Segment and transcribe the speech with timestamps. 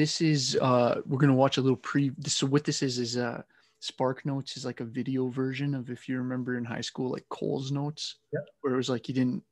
[0.00, 3.18] this is uh we're gonna watch a little pre this so what this is is
[3.18, 3.42] uh
[3.82, 7.70] SparkNotes is like a video version of if you remember in high school like Coles
[7.70, 8.40] Notes Yeah.
[8.62, 9.42] where it was like you didn't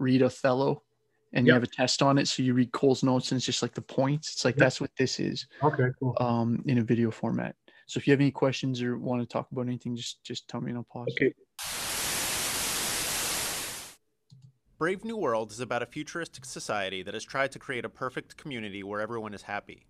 [0.00, 0.82] read othello
[1.32, 3.62] and you have a test on it so you read Coles Notes and it's just
[3.62, 4.64] like the points it's like Yeah.
[4.64, 6.16] that's what this is Okay, cool.
[6.18, 7.54] um in a video format
[7.86, 10.60] so if you have any questions or want to talk about anything just just tell
[10.60, 11.32] me and i'll pause Okay.
[14.78, 18.36] Brave New World is about a futuristic society that has tried to create a perfect
[18.36, 19.86] community where everyone is happy.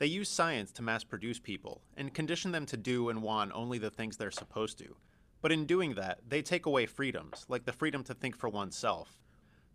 [0.00, 3.78] They use science to mass produce people and condition them to do and want only
[3.78, 4.96] the things they're supposed to.
[5.42, 9.20] But in doing that, they take away freedoms, like the freedom to think for oneself.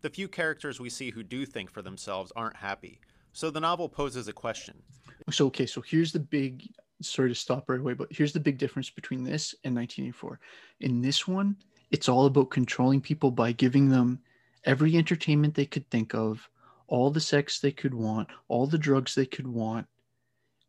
[0.02, 3.00] The few characters we see who do think for themselves aren't happy,
[3.36, 4.82] so the novel poses a question
[5.30, 6.64] so okay so here's the big
[7.02, 10.40] sorry to stop right away but here's the big difference between this and 1984
[10.80, 11.56] in this one
[11.92, 14.20] it's all about controlling people by giving them
[14.64, 16.50] every entertainment they could think of
[16.88, 19.86] all the sex they could want all the drugs they could want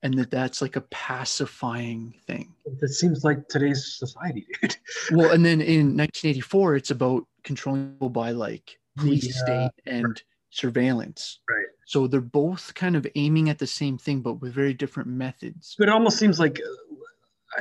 [0.03, 4.77] and that that's like a pacifying thing That seems like today's society, dude.
[5.13, 10.23] well and then in 1984 it's about controlling people by like police Yeah, state and
[10.51, 11.67] surveillance Right.
[11.87, 15.75] so they're both kind of aiming at the same thing but with very different methods
[15.79, 16.61] But it almost seems like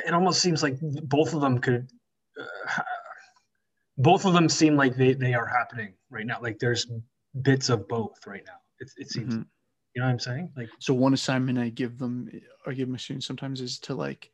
[0.05, 1.87] it almost seems like both of them could.
[2.39, 2.81] Uh,
[3.97, 6.37] both of them seem like they, they are happening right now.
[6.41, 6.85] Like there's
[7.43, 8.57] bits of both right now.
[8.81, 9.35] It, it seems.
[9.35, 9.45] Mhm.
[9.95, 10.51] You know what I'm saying?
[10.57, 12.29] Like So one assignment I give them,
[12.67, 14.29] I give my students sometimes is to like,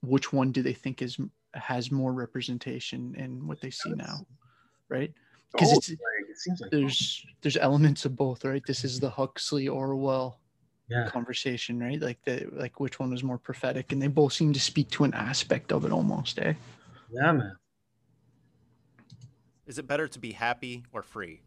[0.00, 1.18] which one do they think is
[1.54, 4.26] has more representation in what they see now,
[4.88, 5.12] right?
[5.52, 5.98] Because it's like,
[6.30, 8.62] it seems like there's there's elements of both, right?
[8.66, 10.38] This is the Huxley Orwell
[10.88, 11.08] yeah.
[11.08, 12.00] conversation, right?
[12.00, 15.04] Like the like which one was more prophetic, and they both seem to speak to
[15.04, 16.54] an aspect of it almost, eh?
[17.10, 17.56] Yeah, man.
[19.66, 21.40] Is it better to be happy or free?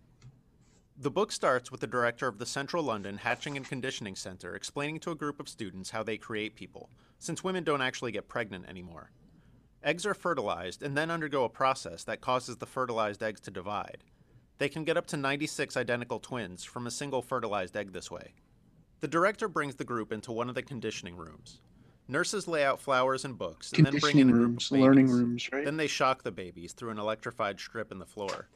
[0.97, 5.01] The book starts with the director of the Central London Hatching and Conditioning Center explaining
[5.01, 6.89] to a group of students how they create people,
[7.19, 9.11] since women don't actually get pregnant anymore.
[9.83, 14.05] Eggs are fertilized and then undergo a process that causes the fertilized eggs to divide.
[14.57, 18.33] They can get up to 96 identical twins from a single fertilized egg this way.
[19.01, 21.59] The director brings the group into one of the conditioning rooms.
[22.07, 25.09] Nurses lay out flowers and books and then bring in Conditioning a group rooms, learning
[25.09, 25.65] rooms, right?
[25.65, 28.47] Then they shock the babies through an electrified strip in the floor.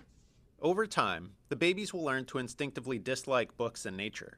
[0.62, 4.38] Over time, the babies will learn to instinctively dislike books and nature.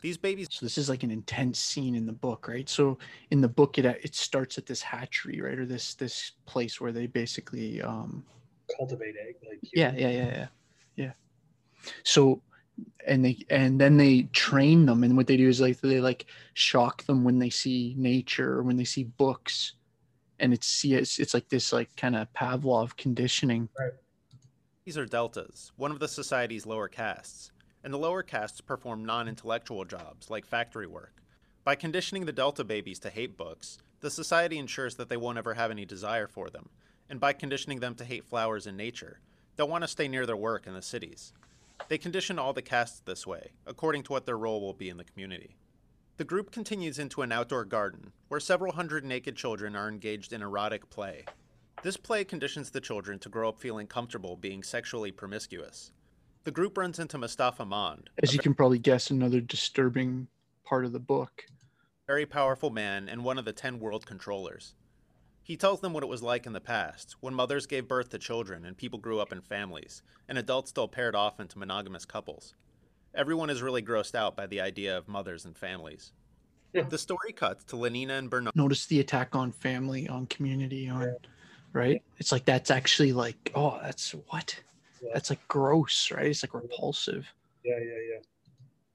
[0.00, 2.68] These babies So this is like an intense scene in the book, right?
[2.68, 2.98] So
[3.30, 6.92] in the book, it it starts at this hatchery, right, or this this place where
[6.92, 8.24] they basically um,
[8.78, 9.34] Cultivate egg.
[9.46, 10.46] Like yeah yeah yeah yeah
[10.96, 11.12] yeah
[12.04, 12.42] so
[13.06, 16.26] and they and then they train them and what they do is like they like
[16.54, 19.74] shock them when they see nature or when they see books
[20.38, 23.68] and it's see it's, it's like this like kind of pavlov conditioning
[24.96, 27.52] are deltas, one of the society's lower castes,
[27.82, 31.22] and the lower castes perform non intellectual jobs like factory work.
[31.64, 35.54] By conditioning the delta babies to hate books, the society ensures that they won't ever
[35.54, 36.70] have any desire for them,
[37.08, 39.20] and by conditioning them to hate flowers and nature,
[39.56, 41.32] they'll want to stay near their work in the cities.
[41.88, 44.96] They condition all the castes this way, according to what their role will be in
[44.96, 45.56] the community.
[46.16, 50.42] The group continues into an outdoor garden, where several hundred naked children are engaged in
[50.42, 51.24] erotic play.
[51.82, 55.92] This play conditions the children to grow up feeling comfortable being sexually promiscuous.
[56.44, 60.28] The group runs into Mustafa Mond, as you can probably guess another disturbing
[60.64, 61.44] part of the book
[62.10, 64.74] very powerful man and one of the ten world controllers.
[65.44, 68.18] He tells them what it was like in the past, when mothers gave birth to
[68.18, 72.56] children and people grew up in families, and adults still paired off into monogamous couples.
[73.14, 76.10] Everyone is really grossed out by the idea of mothers and families.
[76.72, 76.82] Yeah.
[76.82, 78.56] The story cuts to Lenina and Bernard.
[78.56, 81.12] notice the attack on family on community on Yeah.
[81.72, 84.58] Right it's like that's actually like oh that's what
[85.02, 85.10] Yeah.
[85.14, 87.26] that's like gross right it's like repulsive
[87.64, 88.18] Yeah, yeah, yeah.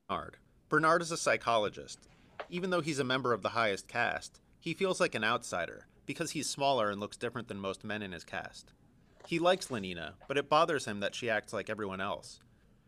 [0.10, 0.38] Bernard.
[0.70, 2.00] Bernard is a psychologist.
[2.50, 6.32] Even though he's a member of the highest caste, he feels like an outsider because
[6.32, 8.72] he's smaller and looks different than most men in his caste.
[9.28, 12.40] He likes Lenina, but it bothers him that she acts like everyone else.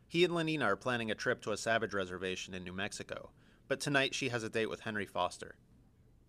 [0.07, 3.29] He and Lenina are planning a trip to a savage reservation in New Mexico,
[3.67, 5.55] but tonight she has a date with Henry Foster.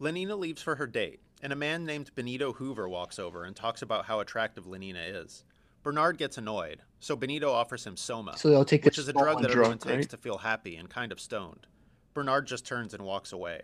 [0.00, 3.82] Lenina leaves for her date, and a man named Benito Hoover walks over and talks
[3.82, 5.44] about how attractive Lenina is.
[5.82, 9.42] Bernard gets annoyed, so Benito offers him Soma so they'll take which is a drug
[9.42, 10.10] that everyone drug, takes right?
[10.10, 11.66] to feel happy and kind of stoned.
[12.14, 13.62] Bernard just turns and walks away.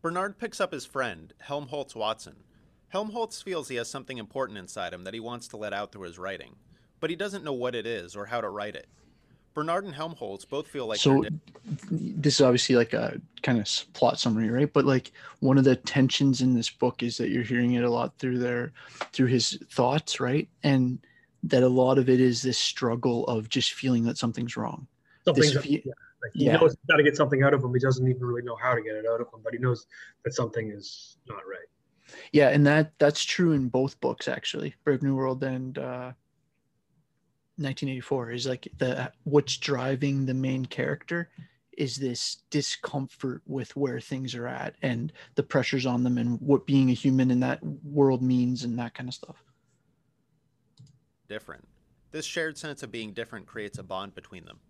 [0.00, 2.36] Bernard picks up his friend, Helmholtz Watson.
[2.88, 6.02] Helmholtz feels he has something important inside him that he wants to let out through
[6.02, 6.54] his writing,
[7.00, 8.86] but he doesn't know what it is or how to write it.
[9.54, 11.24] Bernard and Helmholtz both feel like so
[11.90, 15.76] this is obviously like a kind of plot summary right but like one of the
[15.76, 18.72] tensions in this book is that you're hearing it a lot through their
[19.12, 20.98] through his thoughts right and
[21.42, 24.86] that a lot of it is this struggle of just feeling that something's wrong
[25.24, 25.92] Something's This fe- yeah,
[26.22, 26.56] Like he Yeah.
[26.56, 27.72] knows he's got to get something out of him.
[27.72, 29.86] He doesn't even really know how to get it out of him, but he knows
[30.22, 31.66] that something is not right.
[32.32, 36.12] Yeah, and that that's true in both books actually, Brave New World and uh,
[37.56, 38.30] 1984.
[38.32, 41.30] Is like the what's driving the main character
[41.78, 46.66] is this discomfort with where things are at and the pressures on them and what
[46.66, 49.42] being a human in that world means and that kind of stuff.
[51.28, 51.66] different.
[52.12, 54.60] This shared sense of being different creates a bond between them.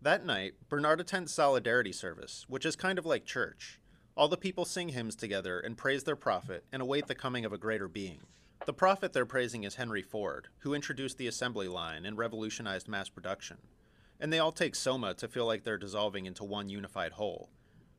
[0.00, 3.80] That night, Bernard attends Solidarity Service, which is kind of like church.
[4.16, 7.52] All the people sing hymns together and praise their prophet and await the coming of
[7.52, 8.22] a greater being.
[8.64, 13.08] The prophet they're praising is Henry Ford, who introduced the assembly line and revolutionized mass
[13.08, 13.58] production.
[14.20, 17.50] And they all take soma to feel like they're dissolving into one unified whole.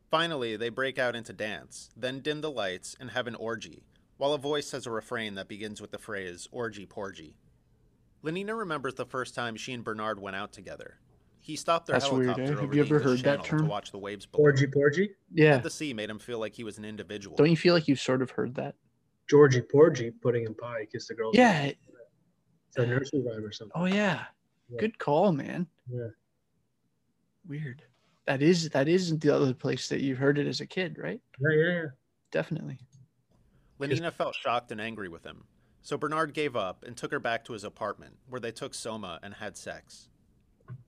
[0.09, 3.83] Finally, they break out into dance, then dim the lights and have an orgy,
[4.17, 7.35] while a voice says a refrain that begins with the phrase orgy porgy.
[8.23, 10.99] Lenina remembers the first time she and Bernard went out together.
[11.41, 12.55] He stopped their That's weird, helicopter eh?
[12.55, 13.59] Have over you the ever English heard that Channel term?
[13.59, 14.43] to watch the waves below.
[14.43, 15.57] Porgy, Porgy, Yeah.
[15.57, 17.35] The sea made him feel like he was an individual.
[17.35, 18.75] Don't you feel like you've sort of heard that?
[19.29, 21.35] Georgie, Porgy, pudding and pie, kiss the girls.
[21.35, 21.63] Yeah.
[21.63, 23.71] it's a nursery rhyme or something.
[23.75, 24.25] Oh yeah.
[24.69, 24.79] Yeah.
[24.79, 25.67] Good call, man.
[25.89, 26.07] Yeah.
[27.47, 27.83] Weird.
[28.25, 31.21] That is that isn't the other place that you heard it as a kid, right?
[31.39, 31.85] Yeah, yeah, yeah.
[32.31, 32.79] Definitely.
[33.79, 35.43] Lenina felt shocked and angry with him,
[35.81, 39.19] so Bernard gave up and took her back to his apartment, where they took Soma
[39.21, 40.09] and had sex.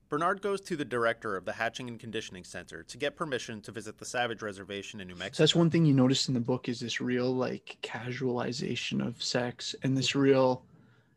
[0.08, 3.72] Bernard goes to the director of the Hatching and Conditioning Center to get permission to
[3.72, 5.34] visit the Savage Reservation in New Mexico.
[5.36, 9.22] So that's one thing you notice in the book is this real like casualization of
[9.22, 10.62] sex and this real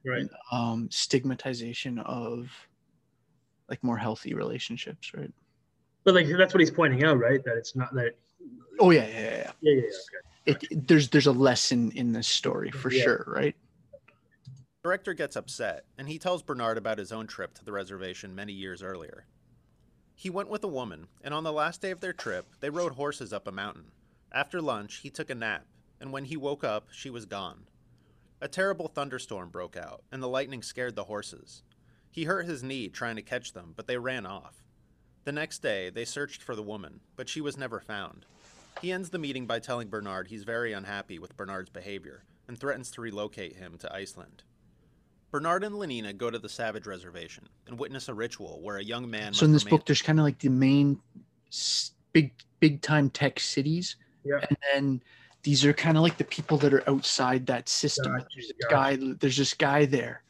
[0.05, 0.27] Right.
[0.51, 2.49] um stigmatization of
[3.69, 5.31] like more healthy relationships, right?
[6.05, 7.43] But like that's what he's pointing out, right?
[7.43, 8.15] That it's not that.
[8.79, 9.51] Oh yeah, yeah, yeah.
[9.61, 9.81] Yeah, yeah,
[10.47, 10.53] yeah.
[10.55, 10.67] Okay.
[10.71, 13.03] It, there's there's a lesson in this story for Yeah.
[13.03, 13.55] sure, right?
[14.81, 18.53] Director gets upset, and he tells Bernard about his own trip to the reservation many
[18.53, 19.25] years earlier.
[20.15, 22.93] He went with a woman, and on the last day of their trip, they rode
[22.93, 23.91] horses up a mountain.
[24.31, 25.65] After lunch, he took a nap,
[25.99, 27.65] and when he woke up, she was gone.
[28.39, 31.61] A terrible thunderstorm broke out, and the lightning scared the horses.
[32.09, 34.63] He hurt his knee trying to catch them, but they ran off.
[35.25, 38.25] The next day, they searched for the woman, but she was never found.
[38.81, 42.89] He ends the meeting by telling Bernard he's very unhappy with Bernard's behavior and threatens
[42.91, 44.43] to relocate him to Iceland.
[45.31, 49.09] Bernard and Lenina go to the Savage Reservation and witness a ritual where a young
[49.09, 49.33] man.
[49.33, 50.99] So in this remain- book, there's kind of like the main
[52.13, 53.95] big big time tech cities,
[54.25, 54.45] Yeah.
[54.49, 55.03] and then
[55.43, 58.11] these are kind of like the people that are outside that system.
[58.13, 58.73] Gotcha, There's this gotcha.
[58.73, 59.13] guy.
[59.19, 60.23] There's this guy there,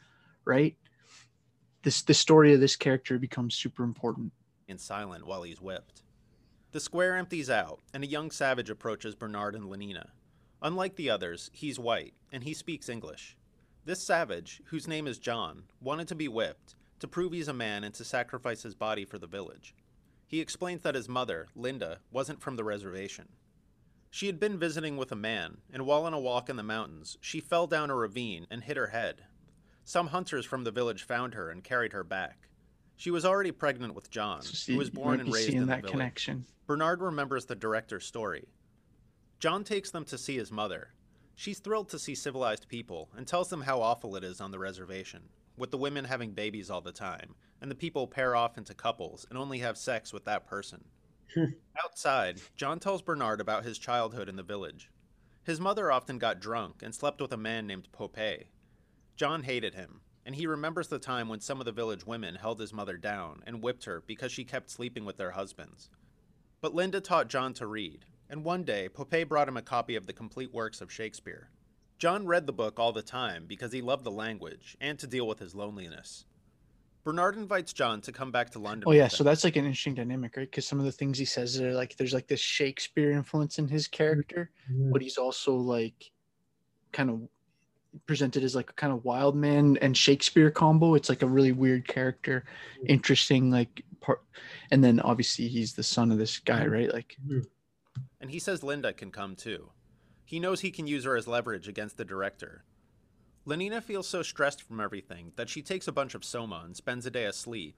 [0.45, 0.75] right?
[1.83, 4.33] This the story of this character becomes super important.
[4.67, 6.03] and silent while he's whipped.
[6.73, 10.11] The square empties out, and a young savage approaches Bernard and Lenina.
[10.61, 13.35] Unlike the others, he's white, and he speaks English.
[13.85, 17.83] This savage, whose name is John, wanted to be whipped, to prove he's a man
[17.83, 19.73] and to sacrifice his body for the village.
[20.27, 23.29] He explains that his mother, Linda, wasn't from the reservation.
[24.11, 27.17] She had been visiting with a man, and while on a walk in the mountains,
[27.21, 29.23] she fell down a ravine and hit her head.
[29.85, 32.47] Some hunters from the village found her and carried her back.
[32.95, 35.65] She was already pregnant with John, So see, who was born and raised in the
[35.67, 35.91] that village.
[35.91, 36.45] connection.
[36.67, 38.49] Bernard remembers the director's story.
[39.39, 40.89] John takes them to see his mother.
[41.39, 44.59] She's thrilled to see civilized people and tells them how awful it is on the
[44.59, 48.73] reservation, with the women having babies all the time, and the people pair off into
[48.73, 50.83] couples and only have sex with that person.
[51.33, 51.45] Hmm.
[51.81, 54.91] Outside, John tells Bernard about his childhood in the village.
[55.45, 58.47] His mother often got drunk and slept with a man named Popé.
[59.15, 62.59] John hated him, and he remembers the time when some of the village women held
[62.59, 65.89] his mother down and whipped her because she kept sleeping with their husbands.
[66.59, 70.05] But Linda taught John to read, and one day Popé brought him a copy of
[70.05, 71.49] the complete works of Shakespeare.
[71.97, 75.27] John read the book all the time because he loved the language and to deal
[75.27, 76.25] with his loneliness.
[77.03, 78.83] Bernard invites John to come back to London.
[78.87, 80.49] Oh yeah, so that's like an interesting dynamic, right?
[80.49, 83.67] Because some of the things he says are like there's like this Shakespeare influence in
[83.67, 84.91] his character, Mhm.
[84.91, 86.11] but he's also like
[86.91, 87.21] kind of
[88.05, 90.93] presented as like a kind of wild man and Shakespeare combo.
[90.93, 92.45] It's like a really weird character,
[92.85, 94.21] interesting like part.
[94.71, 96.93] And then obviously he's the son of this guy, right?
[96.93, 97.17] Like
[98.19, 99.71] and he says Linda can come too.
[100.25, 102.63] He knows he can use her as leverage against the director.
[103.45, 107.05] Lenina feels so stressed from everything that she takes a bunch of soma and spends
[107.05, 107.75] a day asleep.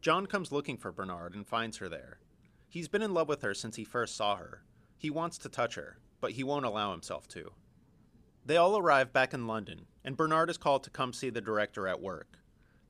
[0.00, 2.20] John comes looking for Bernard and finds her there.
[2.68, 4.62] He's been in love with her since he first saw her.
[4.96, 7.52] He wants to touch her, but he won't allow himself to.
[8.44, 11.88] They all arrive back in London, and Bernard is called to come see the director
[11.88, 12.38] at work.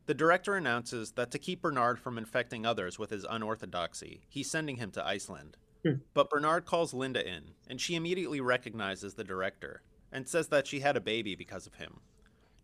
[0.07, 4.77] The director announces that to keep Bernard from infecting others with his unorthodoxy, he's sending
[4.77, 5.57] him to Iceland.
[5.89, 6.01] Hmm.
[6.15, 10.81] But Bernard calls Linda in, and she immediately recognizes the director and says that she
[10.81, 12.01] had a baby because of him.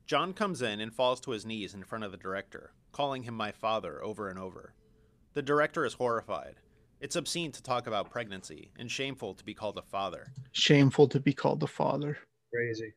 [0.06, 3.34] John comes in and falls to his knees in front of the director, calling him
[3.34, 4.74] my father over and over.
[5.32, 6.56] The director is horrified.
[7.00, 10.32] It's obscene to talk about pregnancy and shameful to be called a father.
[10.52, 12.18] Shameful to be called the father.
[12.52, 12.94] Crazy.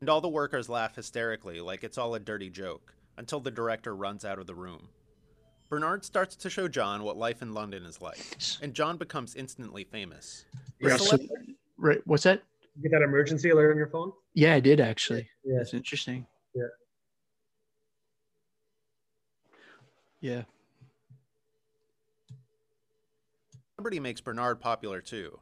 [0.00, 3.94] And all the workers laugh hysterically like it's all a dirty joke until the director
[3.94, 4.88] runs out of the room.
[5.70, 8.18] Bernard starts to show John what life in London is like,
[8.60, 10.44] and John becomes instantly famous.
[10.80, 11.18] The Yeah, so-
[11.78, 12.02] Right.
[12.06, 12.42] What's that?
[12.76, 14.12] You get that emergency alert on your phone?
[14.34, 15.28] Yeah, I did actually.
[15.44, 15.58] Yeah.
[15.58, 16.26] That's interesting.
[16.54, 16.64] Yeah.
[20.20, 20.42] Yeah.
[23.76, 25.38] Celebrity makes Bernard popular too.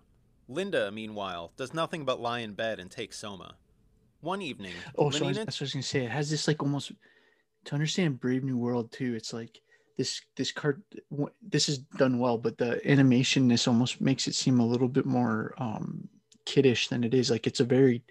[0.47, 3.57] Linda, meanwhile, does nothing but lie in bed and take Soma.
[4.21, 6.05] One evening, Oh, so I was, that's what I was gonna say.
[6.05, 6.93] It has this like almost
[7.65, 9.15] to understand Brave New World too.
[9.15, 9.61] It's like
[9.99, 10.83] this this card.
[11.43, 15.05] This is done well, but the animation this almost makes it seem a little bit
[15.05, 16.09] more um
[16.47, 17.31] kiddish than it is.
[17.31, 18.03] Like it's a very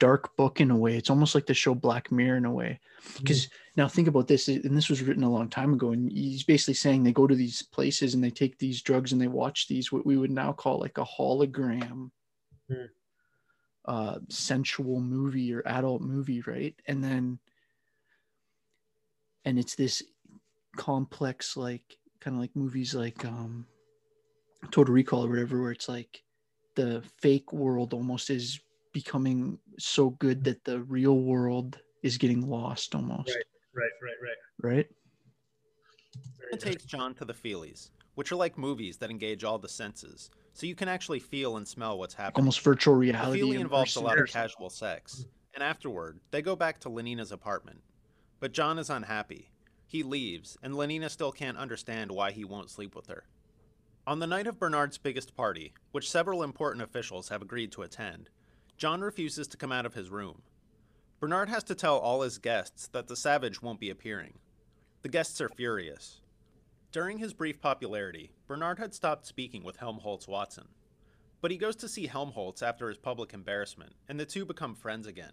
[0.00, 0.96] dark book in a way.
[0.96, 2.80] It's almost like the show Black Mirror in a way.
[3.18, 6.42] Because now think about this, and this was written a long time ago, and he's
[6.42, 9.68] basically saying they go to these places and they take these drugs and they watch
[9.68, 12.10] these what we would now call like a hologram,
[12.68, 12.86] Hmm.
[13.84, 16.74] uh, sensual movie or adult movie, right?
[16.86, 17.38] And then,
[19.44, 20.02] and it's this
[20.76, 23.66] complex, like kind of like movies like um,
[24.70, 26.22] Total Recall or whatever, where it's like
[26.74, 28.60] the fake world almost is
[28.92, 33.90] becoming so good that the real world is getting lost almost Right, right,
[34.22, 34.72] right.
[34.76, 34.88] right
[36.38, 39.68] Very It takes John to the feelies, which are like movies that engage all the
[39.68, 42.42] senses, so you can actually feel and smell what's happening.
[42.42, 46.42] almost virtual reality The reality feeling involves a lot of casual sex, and afterward, they
[46.42, 47.80] go back to Lenina's apartment.
[48.40, 49.50] But John is unhappy.
[49.86, 53.24] He leaves, and Lenina still can't understand why he won't sleep with her.
[54.06, 58.28] On the night of Bernard's biggest party, which several important officials have agreed to attend,
[58.76, 60.42] John refuses to come out of his room.
[61.20, 64.34] Bernard has to tell all his guests that the savage won't be appearing.
[65.02, 66.20] The guests are furious.
[66.92, 70.68] During his brief popularity, Bernard had stopped speaking with Helmholtz Watson.
[71.40, 75.06] But he goes to see Helmholtz after his public embarrassment, and the two become friends
[75.06, 75.32] again.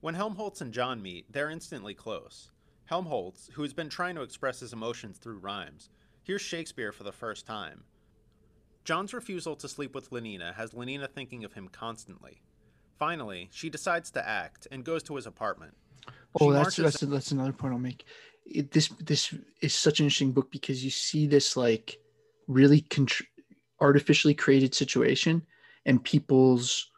[0.00, 2.50] When Helmholtz and John meet, they're instantly close.
[2.90, 5.90] Helmholtz, who has been trying to express his emotions through rhymes,
[6.24, 7.84] hears Shakespeare for the first time.
[8.82, 12.42] John's refusal to sleep with Lenina has Lenina thinking of him constantly.
[12.98, 15.72] Finally, she decides to act and goes to his apartment.
[16.40, 18.04] oh She that's that's that's another point i'll make
[18.44, 21.96] it, this this is such an interesting book because you see this like
[22.48, 23.22] really contr-
[23.80, 25.42] artificially created situation
[25.86, 26.90] and people's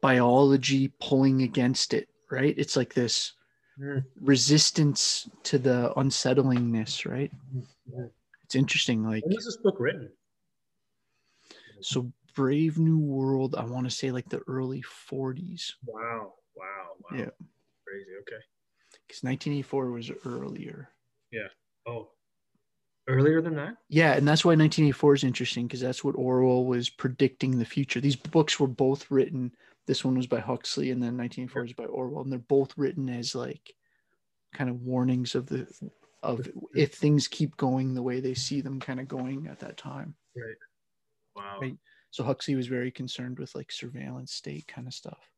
[0.00, 3.32] biology pulling against it right it's like this
[3.80, 4.04] Mm.
[4.20, 7.32] resistance to the unsettlingness right
[7.88, 8.10] Mhm.
[8.44, 10.12] it's interesting like When was this book written?
[11.80, 17.18] so brave new world i want to say like the early 40s Wow, wow, wow.
[17.18, 17.30] Yeah.
[17.86, 18.10] Crazy.
[18.20, 18.42] Okay.
[19.08, 20.90] because 1984 was earlier
[21.30, 21.48] Yeah.
[21.86, 22.10] Oh,
[23.08, 23.76] earlier than that?
[23.88, 28.00] yeah and that's why 1984 is interesting because that's what orwell was predicting the future
[28.00, 29.52] these books were both written
[29.86, 33.08] this one was by huxley and then 1984 is by orwell and they're both written
[33.08, 33.74] as like
[34.54, 35.66] kind of warnings of the
[36.22, 39.76] of if things keep going the way they see them kind of going at that
[39.76, 40.56] time Right.
[41.36, 41.58] Wow.
[41.60, 41.76] Right.
[42.10, 45.30] so huxley was very concerned with like surveillance state kind of stuff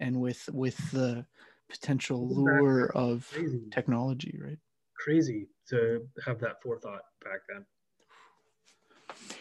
[0.00, 1.26] and with with the
[1.68, 3.62] potential lure of Crazy.
[3.72, 4.58] technology right
[4.98, 7.64] Crazy to have that forethought back then.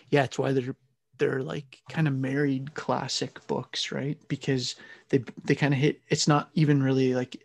[0.09, 0.75] yeah it's why they're
[1.17, 4.75] they're like kind of married classic books right because
[5.09, 7.41] they they kind of hit it's not even really like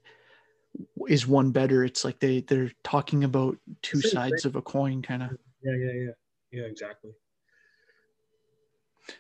[1.09, 5.03] is one better it's like they they're talking about two Same sides of a coin
[5.03, 5.31] kind of
[5.63, 6.11] Yeah, yeah, yeah.
[6.53, 7.11] Yeah, exactly.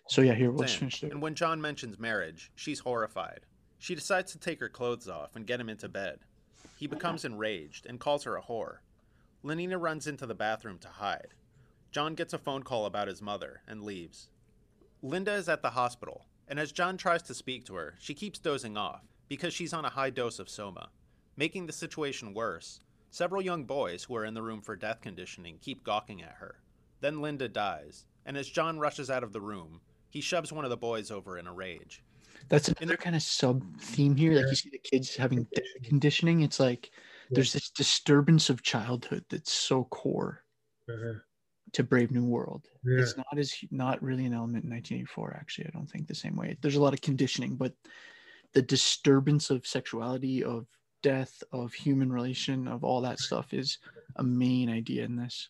[0.09, 3.40] so yeah here we'll finish there and when John mentions marriage, she's horrified.
[3.78, 6.21] She decides to take her clothes off and get him into bed.
[6.76, 8.78] He becomes enraged and calls her a whore.
[9.45, 11.35] Lenina runs into the bathroom to hide.
[11.90, 14.28] John gets a phone call about his mother and leaves.
[15.02, 18.38] Linda is at the hospital, and as John tries to speak to her, she keeps
[18.38, 20.90] dozing off because she's on a high dose of soma.
[21.37, 22.80] Making the situation worse,
[23.11, 26.57] several young boys who are in the room for death conditioning keep gawking at her.
[27.00, 29.80] Then Linda dies, and as John rushes out of the room,
[30.11, 32.02] he shoves one of the boys over in a rage.
[32.49, 36.40] that's another kind of sub theme here like you see the kids having death conditioning
[36.42, 36.90] it's like
[37.30, 40.42] there's this disturbance of childhood that's so core
[40.88, 41.19] Uh-huh.
[41.73, 43.00] To brave new world Yeah.
[43.00, 46.37] it's not as not really an element in 1984 actually i don't think the same
[46.37, 47.73] way there's a lot of conditioning but
[48.53, 50.67] the disturbance of sexuality of
[51.03, 53.79] death of human relation of all that stuff is
[54.17, 55.49] a main idea in this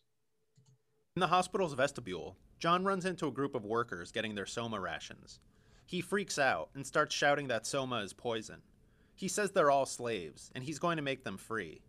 [1.17, 5.41] In the hospital's vestibule, John runs into a group of workers getting their soma rations.
[5.87, 8.61] He freaks out and starts shouting that soma is poison.
[9.17, 11.81] He says they're all slaves, and he's going to make them free.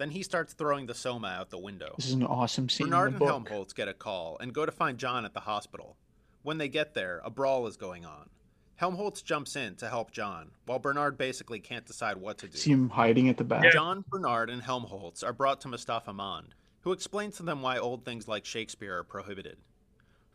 [0.00, 1.92] Then he starts throwing the Soma out the window.
[1.98, 2.86] This is an awesome scene.
[2.86, 3.48] Bernard in the and book.
[3.48, 5.98] Helmholtz get a call and go to find John at the hospital.
[6.42, 8.30] When they get there, a brawl is going on.
[8.76, 12.56] Helmholtz jumps in to help John, while Bernard basically can't decide what to do.
[12.56, 13.70] See him hiding at the back.
[13.72, 18.06] John, Bernard, and Helmholtz are brought to Mustafa Mond, who explains to them why old
[18.06, 19.58] things like Shakespeare are prohibited.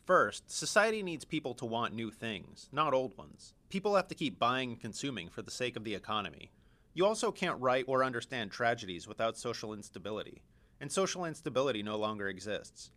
[0.06, 3.56] First, society needs people to want new things, not old ones.
[3.70, 6.52] People have to keep buying and consuming for the sake of the economy.
[6.96, 10.42] You also can't write or understand tragedies without social instability,
[10.80, 12.90] and social instability no longer exists.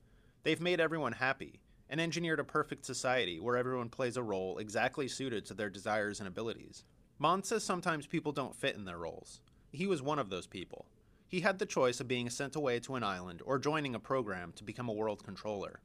[0.44, 1.58] They've made everyone happy
[1.90, 6.20] and engineered a perfect society where everyone plays a role exactly suited to their desires
[6.20, 6.84] and abilities.
[7.18, 9.40] Mond says sometimes people don't fit in their roles.
[9.72, 10.86] He was one of those people.
[11.26, 14.52] He had the choice of being sent away to an island or joining a program
[14.52, 15.80] to become a world controller.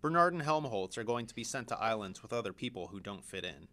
[0.00, 3.22] Bernard and Helmholtz are going to be sent to islands with other people who don't
[3.22, 3.68] fit in.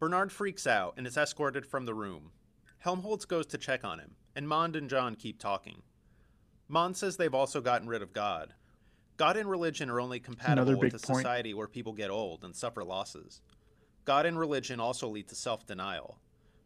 [0.00, 2.32] Bernard freaks out and is escorted from the room.
[2.78, 5.82] Helmholtz goes to check on him, and Mond and John keep talking.
[6.68, 8.54] Mond says they've also gotten rid of God.
[9.16, 11.18] God and religion are only compatible with a point.
[11.18, 13.40] society where people get old and suffer losses.
[14.04, 16.18] God and religion also lead to self denial.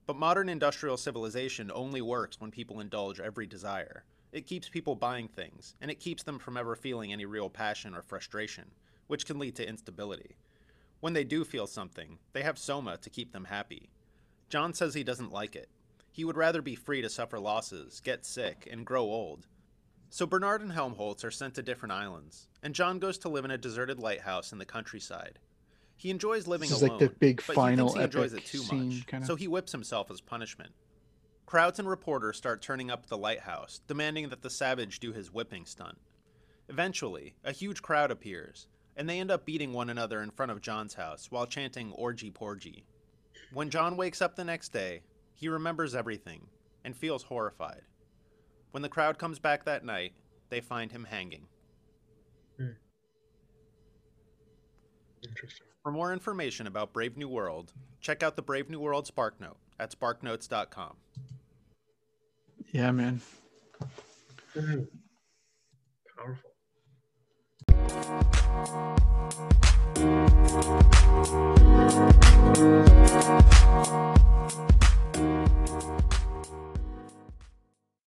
[0.06, 4.04] But modern industrial civilization only works when people indulge every desire.
[4.32, 7.94] It keeps people buying things, and it keeps them from ever feeling any real passion
[7.94, 8.70] or frustration,
[9.06, 10.36] which can lead to instability.
[11.00, 13.90] When they do feel something, they have Soma to keep them happy.
[14.48, 15.68] John says he doesn't like it.
[16.10, 19.46] He would rather be free to suffer losses, get sick, and grow old.
[20.08, 23.52] So Bernard and Helmholtz are sent to different islands, and John goes to live in
[23.52, 25.38] a deserted lighthouse in the countryside.
[25.96, 28.44] He enjoys living This is alone, like the big but final he he enjoys it
[28.44, 29.26] too much, kinda.
[29.26, 30.72] so he whips himself as punishment.
[31.46, 35.32] Crowds and reporters start turning up at the lighthouse, demanding that the savage do his
[35.32, 35.98] whipping stunt.
[36.68, 40.60] Eventually, a huge crowd appears, and they end up beating one another in front of
[40.60, 42.84] John's house while chanting Orgy Porgy.
[43.52, 45.02] When John wakes up the next day,
[45.40, 46.48] he remembers everything
[46.84, 47.80] and feels horrified.
[48.72, 50.12] When the crowd comes back that night,
[50.50, 51.46] they find him hanging.
[52.58, 52.72] Hmm.
[55.26, 55.66] Interesting.
[55.82, 57.72] For more information about Brave New World,
[58.02, 60.96] check out the Brave New World SparkNote at sparknotes.com.
[62.70, 63.22] Yeah, man.
[64.52, 64.82] Hmm.
[66.18, 66.50] Powerful
[75.82, 76.20] you